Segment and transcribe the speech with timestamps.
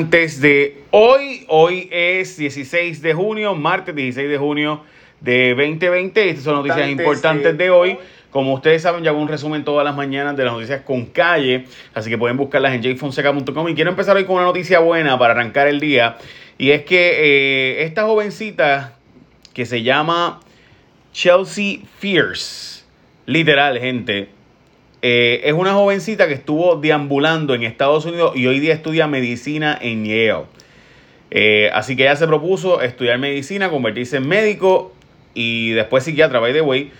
[0.00, 4.82] Antes de hoy, hoy es 16 de junio, martes 16 de junio
[5.20, 6.30] de 2020.
[6.30, 7.98] Estas son noticias importantes de hoy.
[8.30, 11.66] Como ustedes saben, yo hago un resumen todas las mañanas de las noticias con calle,
[11.92, 13.68] así que pueden buscarlas en jfonseca.com.
[13.68, 16.16] Y quiero empezar hoy con una noticia buena para arrancar el día.
[16.56, 18.94] Y es que eh, esta jovencita
[19.52, 20.40] que se llama
[21.12, 22.84] Chelsea Fierce,
[23.26, 24.30] literal, gente,
[25.02, 29.78] eh, es una jovencita que estuvo deambulando en Estados Unidos y hoy día estudia medicina
[29.80, 30.44] en Yale.
[31.30, 34.92] Eh, así que ella se propuso estudiar medicina, convertirse en médico
[35.32, 36.90] y después psiquiatra, by the way,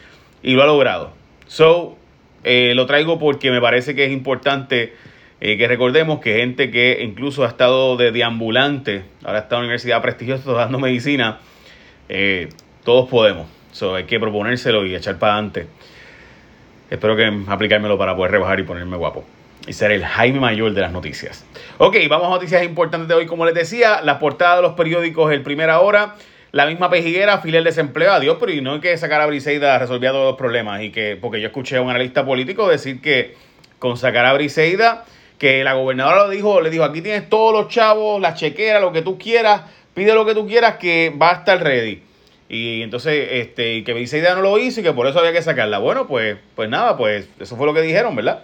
[0.42, 1.12] y lo ha logrado.
[1.46, 1.98] So,
[2.44, 4.94] eh, lo traigo porque me parece que es importante
[5.40, 10.02] que recordemos que gente que incluso ha estado de deambulante, ahora está en una universidad
[10.02, 11.38] prestigiosa dando medicina,
[12.84, 13.48] todos podemos.
[13.72, 15.66] So, hay que proponérselo y echar para adelante.
[16.90, 19.24] Espero que aplicármelo para poder rebajar y ponerme guapo.
[19.66, 21.44] Y ser el Jaime Mayor de las noticias.
[21.78, 23.26] Ok, vamos a noticias importantes de hoy.
[23.26, 26.16] Como les decía, la portada de los periódicos el Primera Hora.
[26.50, 28.12] La misma pejiguera, fila el desempleo.
[28.12, 30.82] Adiós, pero y no hay que sacar a Briseida resolvía todos los problemas.
[30.82, 33.36] Y que, porque yo escuché a un analista político decir que
[33.78, 35.04] con sacar a Briseida,
[35.38, 38.92] que la gobernadora lo dijo, le dijo, aquí tienes todos los chavos, la chequera, lo
[38.92, 39.62] que tú quieras,
[39.94, 42.02] pide lo que tú quieras, que va a estar ready.
[42.50, 45.78] Y entonces, este, que idea no lo hizo y que por eso había que sacarla.
[45.78, 48.42] Bueno, pues, pues nada, pues eso fue lo que dijeron, ¿verdad?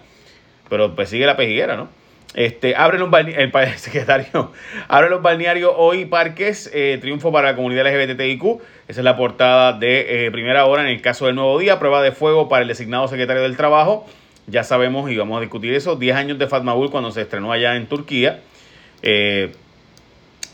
[0.69, 1.89] Pero pues sigue la pejiguera, ¿no?
[2.33, 4.53] Este, abre los el secretario,
[4.87, 8.61] abre los balnearios hoy parques, eh, triunfo para la comunidad LGBTIQ.
[8.87, 12.01] Esa es la portada de eh, primera hora en el caso del nuevo día, prueba
[12.01, 14.05] de fuego para el designado secretario del trabajo.
[14.45, 15.97] Ya sabemos y vamos a discutir eso.
[15.97, 18.39] 10 años de Fatmabul cuando se estrenó allá en Turquía.
[19.01, 19.51] Eh,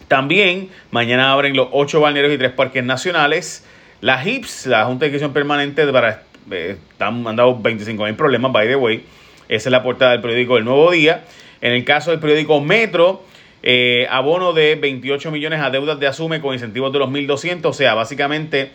[0.08, 3.66] también mañana abren los ocho balnearios y tres parques nacionales.
[4.02, 8.68] La HIPS, la Junta de Educación Permanente, para, eh, han mandado 25 mil problemas, by
[8.68, 9.04] the way.
[9.48, 11.24] Esa es la portada del periódico El Nuevo Día.
[11.62, 13.24] En el caso del periódico Metro,
[13.62, 17.66] eh, abono de 28 millones a deudas de Asume con incentivos de los 1.200.
[17.66, 18.72] O sea, básicamente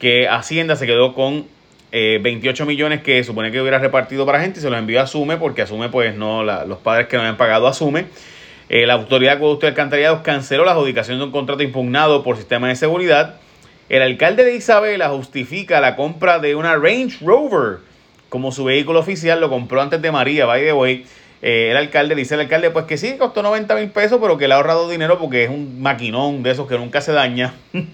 [0.00, 1.46] que Hacienda se quedó con
[1.92, 5.04] 28 eh, millones que supone que hubiera repartido para gente y se los envió a
[5.04, 8.06] Asume porque Asume, pues no, los padres que no habían pagado Asume.
[8.74, 12.74] Eh, la Autoridad de Alcantarillados canceló la adjudicación de un contrato impugnado por sistema de
[12.74, 13.36] seguridad.
[13.88, 17.78] El alcalde de Isabela justifica la compra de una Range Rover
[18.28, 19.40] como su vehículo oficial.
[19.40, 21.06] Lo compró antes de María, by the way.
[21.40, 24.48] Eh, el alcalde dice el alcalde pues que sí, costó 90 mil pesos, pero que
[24.48, 27.54] le ha ahorrado dinero porque es un maquinón de esos que nunca se daña.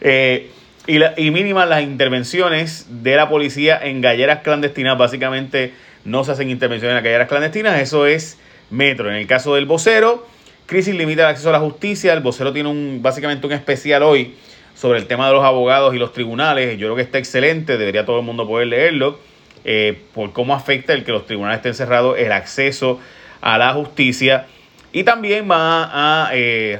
[0.00, 0.50] Eh,
[0.88, 4.98] y, y mínimas las intervenciones de la policía en galleras clandestinas.
[4.98, 5.72] Básicamente
[6.04, 7.80] no se hacen intervenciones en galleras clandestinas.
[7.80, 8.38] Eso es
[8.70, 9.08] Metro.
[9.08, 10.26] En el caso del vocero,
[10.66, 12.12] crisis limita el acceso a la justicia.
[12.12, 14.34] El vocero tiene un, básicamente un especial hoy
[14.74, 16.78] sobre el tema de los abogados y los tribunales.
[16.78, 19.18] Yo creo que está excelente, debería todo el mundo poder leerlo,
[19.64, 23.00] eh, por cómo afecta el que los tribunales estén cerrados el acceso
[23.40, 24.46] a la justicia.
[24.92, 26.78] Y también van a, eh,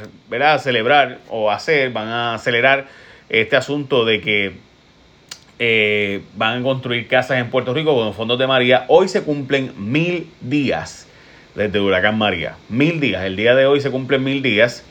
[0.61, 2.87] celebrar o hacer, van a acelerar
[3.29, 4.53] este asunto de que
[5.59, 8.85] eh, van a construir casas en Puerto Rico con fondos de María.
[8.89, 11.08] Hoy se cumplen mil días
[11.55, 12.57] desde Huracán María.
[12.69, 13.25] Mil días.
[13.25, 14.85] El día de hoy se cumplen mil días.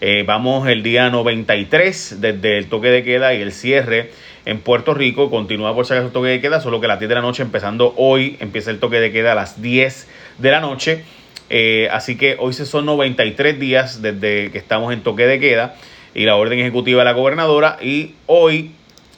[0.00, 4.10] Eh, vamos el día 93 desde el toque de queda y el cierre
[4.44, 5.30] en Puerto Rico.
[5.30, 7.20] Continúa por si acaso el toque de queda, solo que a las 10 de la
[7.20, 10.08] noche, empezando hoy, empieza el toque de queda a las 10
[10.38, 11.04] de la noche.
[11.50, 15.76] Eh, así que hoy se son 93 días desde que estamos en toque de queda
[16.14, 17.78] y la orden ejecutiva de la gobernadora.
[17.80, 18.72] Y hoy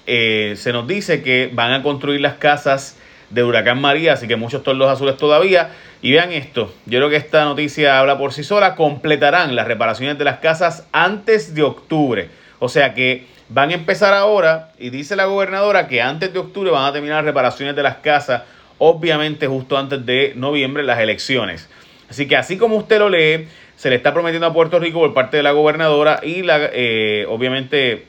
[0.07, 2.99] eh, se nos dice que van a construir las casas
[3.31, 5.71] de Huracán María, así que muchos tordos azules todavía.
[6.03, 10.19] Y vean esto, yo creo que esta noticia habla por sí sola, completarán las reparaciones
[10.19, 12.29] de las casas antes de octubre.
[12.59, 16.71] O sea que van a empezar ahora y dice la gobernadora que antes de octubre
[16.71, 18.43] van a terminar las reparaciones de las casas,
[18.79, 21.69] obviamente justo antes de noviembre las elecciones.
[22.09, 25.15] Así que así como usted lo lee, se le está prometiendo a Puerto Rico por
[25.15, 28.07] parte de la gobernadora y la, eh, obviamente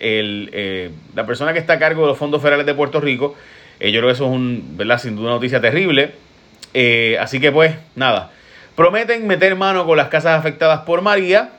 [0.00, 3.34] el, eh, la persona que está a cargo de los fondos federales de Puerto Rico.
[3.80, 4.98] Eh, yo creo que eso es un, ¿verdad?
[4.98, 6.12] sin duda una noticia terrible
[6.74, 8.30] eh, así que pues nada,
[8.76, 11.50] prometen meter mano con las casas afectadas por María.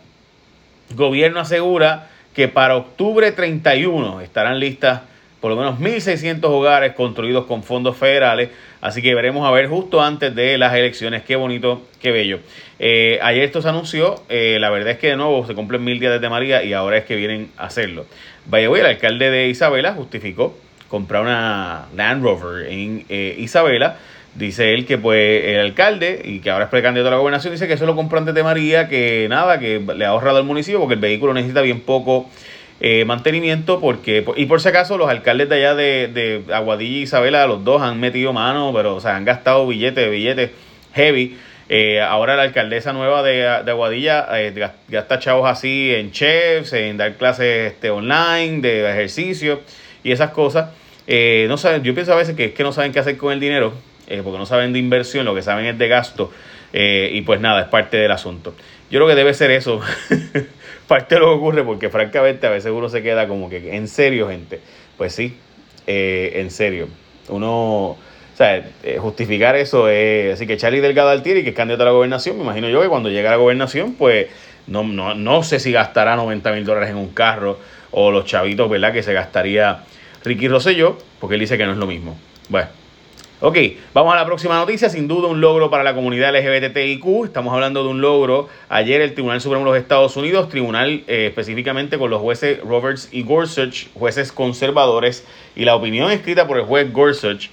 [0.95, 5.01] Gobierno asegura que para octubre 31 estarán listas
[5.41, 8.49] por lo menos 1.600 hogares construidos con fondos federales.
[8.81, 11.23] Así que veremos a ver justo antes de las elecciones.
[11.23, 12.39] Qué bonito, qué bello.
[12.77, 14.23] Eh, ayer esto se anunció.
[14.29, 17.05] La verdad es que de nuevo se cumplen mil días desde María y ahora es
[17.05, 18.05] que vienen a hacerlo.
[18.45, 20.55] Vaya, el alcalde de Isabela justificó
[20.89, 23.97] comprar una Land Rover en Isabela.
[24.35, 27.67] Dice él que pues el alcalde y que ahora es precandidato a la gobernación dice
[27.67, 30.79] que eso lo compró antes de María, que nada, que le ha ahorrado al municipio
[30.79, 32.29] porque el vehículo necesita bien poco
[32.79, 37.01] eh, mantenimiento porque y por si acaso los alcaldes de allá de, de Aguadilla y
[37.01, 40.51] Isabela los dos han metido mano pero o sea han gastado billetes billetes
[40.93, 41.37] heavy.
[41.67, 44.53] Eh, ahora la alcaldesa nueva de, Aguadilla eh,
[44.87, 49.59] gasta chavos así en chefs, en dar clases este, online, de ejercicio
[50.03, 50.71] y esas cosas.
[51.07, 53.33] Eh, no saben, yo pienso a veces que es que no saben qué hacer con
[53.33, 53.73] el dinero,
[54.23, 56.31] porque no saben de inversión, lo que saben es de gasto.
[56.73, 58.55] y pues nada, es parte del asunto.
[58.89, 59.81] Yo creo que debe ser eso,
[60.87, 63.87] parte de lo que ocurre, porque francamente a veces uno se queda como que, en
[63.87, 64.59] serio, gente.
[64.97, 65.37] Pues sí,
[65.85, 66.87] en serio.
[67.27, 67.97] Uno
[68.39, 70.35] o sea, eh, justificar eso es.
[70.35, 72.87] Así que Charlie Delgado Altieri, que es candidato a la gobernación, me imagino yo que
[72.87, 74.27] cuando llegue a la gobernación, pues
[74.65, 77.59] no, no, no sé si gastará 90 mil dólares en un carro
[77.91, 78.93] o los chavitos, ¿verdad?
[78.93, 79.79] Que se gastaría
[80.23, 82.17] Ricky Rosselló, porque él dice que no es lo mismo.
[82.49, 82.69] Bueno.
[83.41, 83.57] Ok,
[83.93, 84.89] vamos a la próxima noticia.
[84.89, 87.23] Sin duda un logro para la comunidad LGBTIQ.
[87.23, 88.49] Estamos hablando de un logro.
[88.67, 93.07] Ayer el Tribunal Supremo de los Estados Unidos, tribunal eh, específicamente con los jueces Roberts
[93.13, 95.25] y Gorsuch, jueces conservadores,
[95.55, 97.49] y la opinión escrita por el juez Gorsuch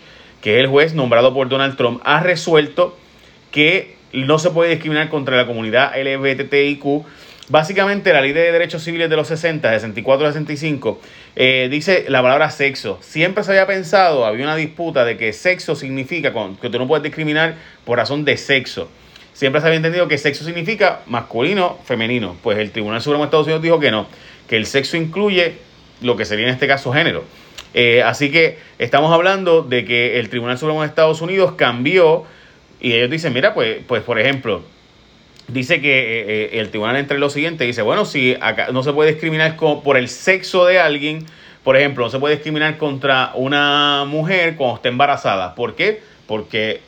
[0.47, 2.97] que es el juez nombrado por Donald Trump, ha resuelto
[3.51, 7.05] que no se puede discriminar contra la comunidad LGBTIQ.
[7.49, 11.01] Básicamente la ley de derechos civiles de los 60, 64 65,
[11.37, 12.99] eh, dice la palabra sexo.
[13.03, 17.05] Siempre se había pensado, había una disputa de que sexo significa que tú no puedes
[17.05, 17.55] discriminar
[17.85, 18.91] por razón de sexo.
[19.33, 22.37] Siempre se había entendido que sexo significa masculino, femenino.
[22.43, 24.09] Pues el Tribunal Supremo de Estados Unidos dijo que no,
[24.49, 25.55] que el sexo incluye
[26.01, 27.23] lo que sería en este caso género.
[27.75, 32.25] Eh, así que estamos hablando de que el Tribunal Supremo de Estados Unidos cambió
[32.81, 34.63] y ellos dicen, mira, pues, pues por ejemplo,
[35.49, 38.93] dice que eh, eh, el tribunal entre lo siguiente, dice, bueno, si acá no se
[38.93, 41.27] puede discriminar por el sexo de alguien,
[41.63, 45.55] por ejemplo, no se puede discriminar contra una mujer cuando esté embarazada.
[45.55, 46.01] ¿Por qué?
[46.27, 46.81] Porque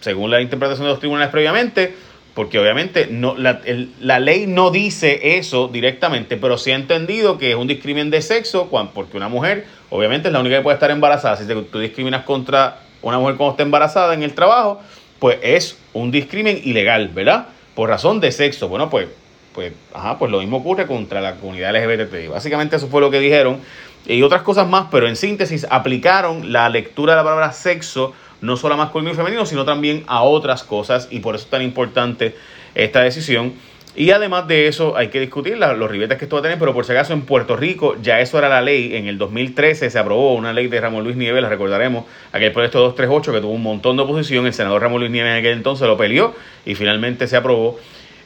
[0.00, 1.94] según la interpretación de los tribunales previamente,
[2.34, 3.60] porque obviamente no, la,
[4.00, 8.22] la, ley no dice eso directamente, pero sí ha entendido que es un discrimen de
[8.22, 11.36] sexo, porque una mujer obviamente es la única que puede estar embarazada.
[11.36, 14.80] Si tú discriminas contra una mujer cuando está embarazada en el trabajo,
[15.18, 17.48] pues es un discrimen ilegal, ¿verdad?
[17.80, 18.68] Por razón de sexo.
[18.68, 19.08] Bueno, pues,
[19.54, 22.28] pues, ajá, pues lo mismo ocurre contra la comunidad LGBT.
[22.28, 23.58] Básicamente eso fue lo que dijeron.
[24.06, 28.12] Y otras cosas más, pero en síntesis aplicaron la lectura de la palabra sexo
[28.42, 31.50] no solo a masculino y femenino, sino también a otras cosas y por eso es
[31.50, 32.36] tan importante
[32.74, 33.54] esta decisión.
[33.96, 36.72] Y además de eso, hay que discutir los ribetes que esto va a tener, pero
[36.72, 38.94] por si acaso en Puerto Rico ya eso era la ley.
[38.94, 42.78] En el 2013 se aprobó una ley de Ramón Luis Nieves, la recordaremos, aquel proyecto
[42.78, 44.46] 238 que tuvo un montón de oposición.
[44.46, 46.34] El senador Ramón Luis Nieves en aquel entonces lo peleó
[46.64, 47.80] y finalmente se aprobó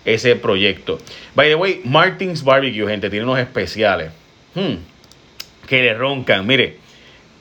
[0.05, 0.99] ese proyecto.
[1.35, 4.11] By the way, Martins Barbecue, gente, tiene unos especiales.
[4.55, 4.75] Hmm,
[5.67, 6.47] que le roncan.
[6.47, 6.77] Mire,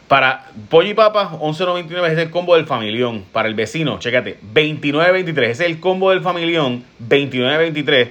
[0.07, 3.23] para pollo y papas, 11.99 es el combo del familión.
[3.31, 5.43] Para el vecino, chécate, 29.23.
[5.43, 8.09] Ese es el combo del familión, 29.23.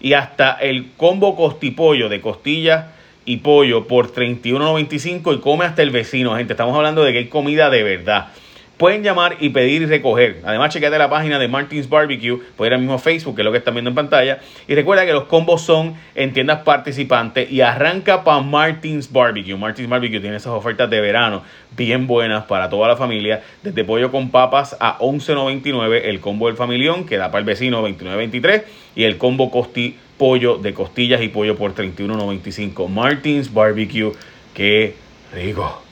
[0.00, 2.86] Y hasta el combo costipollo de costillas
[3.24, 6.52] y pollo por 31.95 y come hasta el vecino, gente.
[6.52, 8.28] Estamos hablando de que hay comida de verdad.
[8.76, 10.42] Pueden llamar y pedir y recoger.
[10.44, 13.50] Además, chequeate la página de Martins Barbecue, puede ir al mismo Facebook, que es lo
[13.50, 14.40] que están viendo en pantalla.
[14.68, 19.56] Y recuerda que los combos son en tiendas participantes y arranca para Martins Barbecue.
[19.56, 21.42] Martins Barbecue tiene esas ofertas de verano
[21.74, 23.42] bien buenas para toda la familia.
[23.62, 27.86] Desde pollo con papas a 11.99, el combo del familión, que da para el vecino
[27.86, 28.64] 29.23.
[28.94, 32.88] Y el combo costi pollo de costillas y pollo por 31.95.
[32.88, 34.12] Martins Barbecue,
[34.52, 34.94] qué
[35.32, 35.82] rico.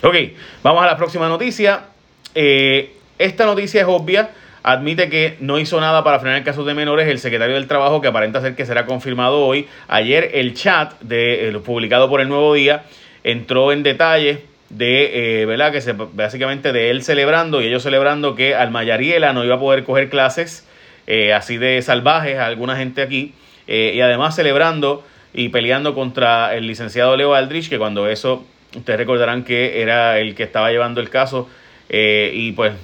[0.00, 0.14] Ok,
[0.62, 1.86] vamos a la próxima noticia.
[2.32, 4.30] Eh, esta noticia es obvia.
[4.62, 8.00] Admite que no hizo nada para frenar el caso de menores el secretario del Trabajo,
[8.00, 9.66] que aparenta ser que será confirmado hoy.
[9.88, 12.84] Ayer el chat de, eh, publicado por el Nuevo Día
[13.24, 15.72] entró en detalle de, eh, ¿verdad?
[15.72, 19.82] Que se, básicamente de él celebrando y ellos celebrando que Almayariela no iba a poder
[19.82, 20.64] coger clases
[21.34, 23.32] así de salvajes a alguna gente aquí.
[23.66, 25.02] y además celebrando
[25.32, 28.44] y peleando contra el licenciado Leo Aldrich, que cuando eso
[28.76, 31.48] Ustedes recordarán que era el que estaba llevando el caso
[31.88, 32.74] eh, y pues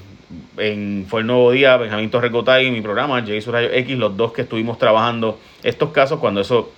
[0.57, 3.51] en, fue el nuevo día, Benjamín Torrecotay y mi programa, J.
[3.51, 6.73] Rayo X, los dos que estuvimos trabajando estos casos, cuando eso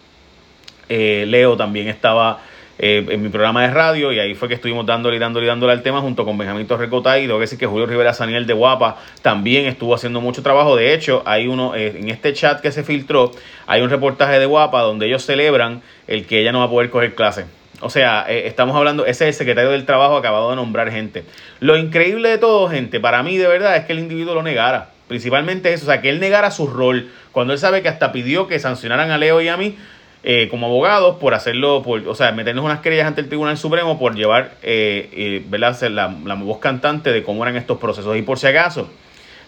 [0.88, 2.40] eh, Leo también estaba
[2.78, 5.48] eh, en mi programa de radio y ahí fue que estuvimos dándole y dándole y
[5.48, 8.44] dándole al tema junto con Benjamín Torrecotay y tengo que decir que Julio Rivera Saniel
[8.44, 10.74] de Guapa también estuvo haciendo mucho trabajo.
[10.74, 13.30] De hecho, hay uno en este chat que se filtró,
[13.68, 16.90] hay un reportaje de Guapa donde ellos celebran el que ella no va a poder
[16.90, 17.46] coger clase
[17.80, 21.24] o sea, eh, estamos hablando, ese es el secretario del trabajo acabado de nombrar gente.
[21.60, 24.90] Lo increíble de todo, gente, para mí de verdad es que el individuo lo negara.
[25.08, 27.10] Principalmente eso, o sea, que él negara su rol.
[27.32, 29.76] Cuando él sabe que hasta pidió que sancionaran a Leo y a mí
[30.24, 33.98] eh, como abogados por hacerlo, por, o sea, meternos unas querellas ante el Tribunal Supremo
[33.98, 35.80] por llevar, eh, ¿verdad?
[35.90, 38.16] La, la voz cantante de cómo eran estos procesos.
[38.16, 38.90] Y por si acaso,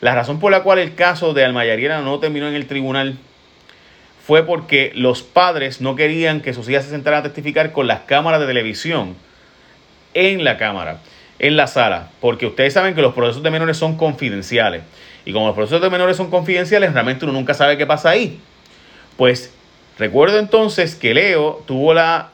[0.01, 3.19] la razón por la cual el caso de Almayariera no terminó en el tribunal
[4.29, 8.01] fue porque los padres no querían que sus hijas se sentaran a testificar con las
[8.01, 9.17] cámaras de televisión
[10.13, 10.99] en la cámara,
[11.39, 14.83] en la sala, porque ustedes saben que los procesos de menores son confidenciales.
[15.25, 18.39] Y como los procesos de menores son confidenciales, realmente uno nunca sabe qué pasa ahí.
[19.17, 19.51] Pues
[19.99, 22.29] recuerdo entonces que Leo tuvo la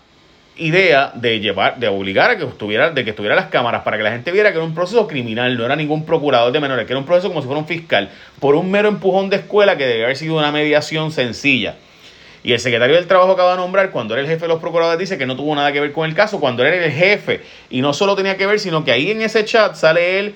[0.57, 4.03] idea de llevar, de obligar a que estuviera, de que estuviera las cámaras para que
[4.03, 6.93] la gente viera que era un proceso criminal, no era ningún procurador de menores, que
[6.93, 9.87] era un proceso como si fuera un fiscal, por un mero empujón de escuela que
[9.87, 11.77] debe haber sido una mediación sencilla.
[12.45, 14.99] Y el secretario del Trabajo acaba de nombrar, cuando era el jefe de los procuradores,
[14.99, 17.41] dice que no tuvo nada que ver con el caso, cuando era el jefe.
[17.71, 20.35] Y no solo tenía que ver, sino que ahí en ese chat sale él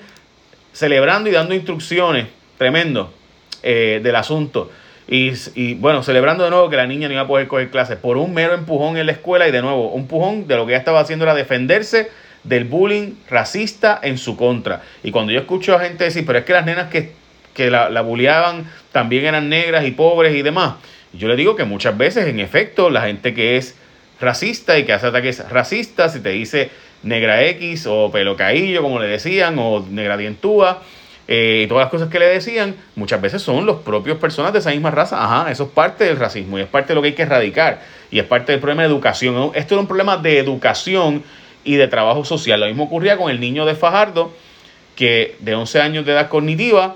[0.73, 2.25] celebrando y dando instrucciones,
[2.57, 3.13] tremendo,
[3.61, 4.71] eh, del asunto.
[5.11, 8.17] Y, bueno, celebrando de nuevo que la niña no iba a poder coger clases por
[8.17, 10.79] un mero empujón en la escuela y de nuevo, un empujón de lo que ella
[10.79, 12.11] estaba haciendo era defenderse
[12.43, 14.83] del bullying racista en su contra.
[15.03, 17.13] Y cuando yo escucho a gente decir, pero es que las nenas que,
[17.55, 20.75] que la, la bulleaban también eran negras y pobres y demás,
[21.13, 23.75] yo le digo que muchas veces, en efecto, la gente que es
[24.21, 26.69] racista y que hace ataques racistas, si te dice
[27.01, 30.83] negra X o pelo caillo, como le decían, o negra dientúa,
[31.31, 34.57] eh, y todas las cosas que le decían, muchas veces son los propios personas de
[34.57, 35.23] esa misma raza.
[35.23, 37.81] Ajá, eso es parte del racismo y es parte de lo que hay que erradicar.
[38.09, 39.51] Y es parte del problema de educación.
[39.53, 41.21] Esto era un problema de educación
[41.63, 42.59] y de trabajo social.
[42.59, 44.33] Lo mismo ocurría con el niño de Fajardo,
[44.95, 46.95] que de 11 años de edad cognitiva,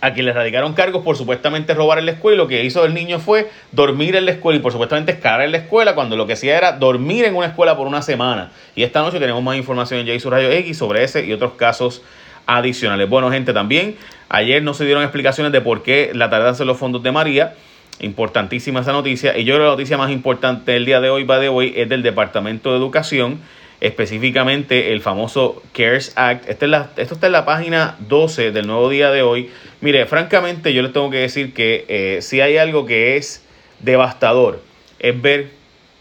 [0.00, 2.84] a quien le radicaron cargos por supuestamente robar en la escuela y lo que hizo
[2.84, 6.16] el niño fue dormir en la escuela y por supuestamente escalar en la escuela cuando
[6.16, 8.50] lo que hacía era dormir en una escuela por una semana.
[8.74, 12.02] Y esta noche tenemos más información en Jason Rayo X sobre ese y otros casos
[12.46, 13.08] adicionales.
[13.08, 13.96] Bueno, gente, también
[14.28, 17.54] ayer no se dieron explicaciones de por qué la tardanza en los fondos de María.
[18.00, 19.36] Importantísima esa noticia.
[19.38, 21.72] Y yo creo que la noticia más importante del día de hoy, va de hoy,
[21.76, 23.40] es del Departamento de Educación,
[23.80, 26.48] específicamente el famoso CARES Act.
[26.48, 29.50] Es la, esto está en la página 12 del nuevo día de hoy.
[29.80, 33.44] Mire, francamente, yo les tengo que decir que eh, si hay algo que es
[33.80, 34.62] devastador,
[34.98, 35.50] es ver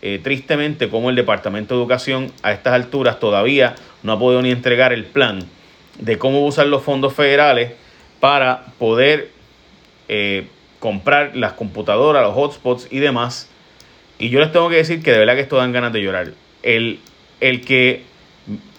[0.02, 4.52] eh, tristemente cómo el Departamento de Educación a estas alturas todavía no ha podido ni
[4.52, 5.40] entregar el plan
[6.00, 7.74] de cómo usar los fondos federales
[8.20, 9.30] para poder
[10.08, 10.48] eh,
[10.80, 13.50] comprar las computadoras, los hotspots y demás.
[14.18, 16.32] Y yo les tengo que decir que de verdad que esto dan ganas de llorar.
[16.64, 17.00] El,
[17.42, 18.04] el que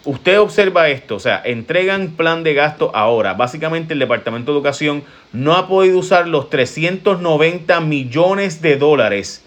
[0.05, 3.35] usted observa esto, o sea, entregan plan de gasto ahora.
[3.35, 9.43] Básicamente el Departamento de Educación no ha podido usar los 390 millones de dólares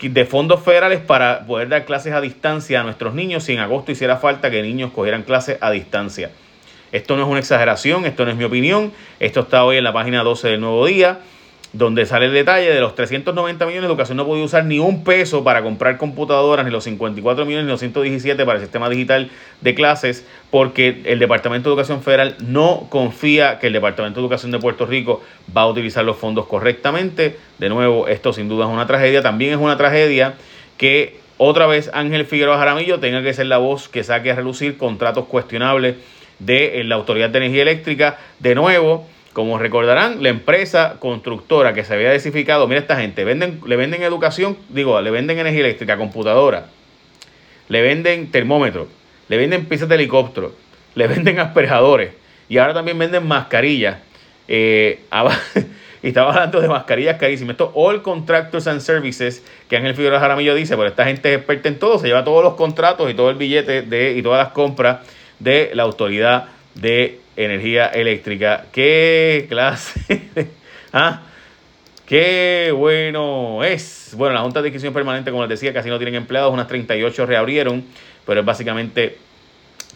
[0.00, 3.92] de fondos federales para poder dar clases a distancia a nuestros niños si en agosto
[3.92, 6.30] hiciera falta que niños cogieran clases a distancia.
[6.92, 9.92] Esto no es una exageración, esto no es mi opinión, esto está hoy en la
[9.92, 11.18] página 12 del Nuevo Día,
[11.72, 15.04] donde sale el detalle de los 390 millones de educación no podía usar ni un
[15.04, 19.30] peso para comprar computadoras, ni los 54 millones ni los 117 para el sistema digital
[19.60, 24.52] de clases, porque el Departamento de Educación Federal no confía que el Departamento de Educación
[24.52, 25.22] de Puerto Rico
[25.54, 27.36] va a utilizar los fondos correctamente.
[27.58, 29.22] De nuevo, esto sin duda es una tragedia.
[29.22, 30.34] También es una tragedia
[30.78, 34.78] que otra vez Ángel Figueroa Jaramillo tenga que ser la voz que saque a relucir
[34.78, 35.96] contratos cuestionables
[36.38, 38.18] de la Autoridad de Energía Eléctrica.
[38.38, 43.60] De nuevo, como recordarán, la empresa constructora que se había desificado, mira esta gente, venden,
[43.66, 46.68] le venden educación, digo, le venden energía eléctrica, computadora,
[47.68, 48.88] le venden termómetros,
[49.28, 50.54] le venden piezas de helicóptero,
[50.94, 52.12] le venden asperadores
[52.48, 53.98] y ahora también venden mascarillas.
[54.48, 55.00] Eh,
[56.02, 57.54] y estaba hablando de mascarillas carísimas.
[57.54, 61.68] Esto All Contractors and Services, que Ángel Figueroa Jaramillo dice, pero esta gente es experta
[61.68, 64.52] en todo, se lleva todos los contratos y todo el billete de, y todas las
[64.52, 64.98] compras
[65.38, 68.66] de la Autoridad de Energía Eléctrica.
[68.72, 70.22] ¡Qué clase!
[70.92, 71.22] ¿Ah?
[72.06, 74.14] ¡Qué bueno es!
[74.16, 77.26] Bueno, la Junta de Discusión Permanente, como les decía, casi no tienen empleados, unas 38
[77.26, 77.84] reabrieron,
[78.24, 79.18] pero es básicamente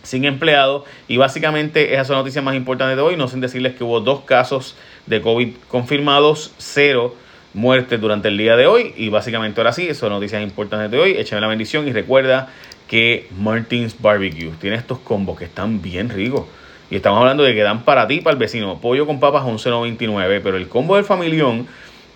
[0.03, 0.85] sin empleados.
[1.09, 3.17] Y básicamente esas son las noticias más importantes de hoy.
[3.17, 7.15] No sin decirles que hubo dos casos de COVID confirmados, cero
[7.53, 8.95] muertes durante el día de hoy.
[8.97, 11.13] Y básicamente ahora sí, esas son noticias importantes de hoy.
[11.13, 12.49] Échame la bendición y recuerda
[12.91, 16.47] que Martins Barbecue tiene estos combos que están bien ricos.
[16.91, 20.41] Y estamos hablando de que dan para ti, para el vecino, pollo con papas 11.99,
[20.43, 21.69] pero el combo del familión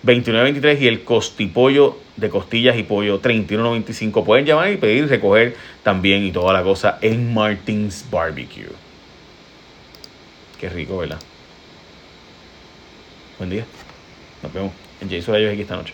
[0.05, 4.25] 29.23 y el costipollo de costillas y pollo 31.95.
[4.25, 8.67] Pueden llamar y pedir, recoger también y toda la cosa en Martins Barbecue.
[10.59, 11.19] Qué rico, ¿verdad?
[13.37, 13.63] Buen día.
[14.43, 15.93] Nos vemos en Jason Rayos aquí esta noche.